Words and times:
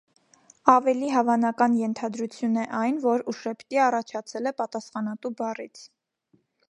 Ավելի 0.71 1.09
հավանական 1.15 1.75
ենթադրություն 1.81 2.57
է 2.61 2.63
այն, 2.79 2.97
որ 3.05 3.25
ուշեբտի 3.33 3.81
առաջացել 3.89 4.53
է 4.53 4.55
«պատասխանատու» 4.63 5.33
բառից։ 5.43 5.85